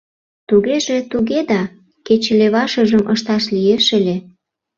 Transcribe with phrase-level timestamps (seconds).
[0.49, 1.61] Тугеже туге да,
[2.05, 4.15] кеч левашыжым ышташ лиеш ыле.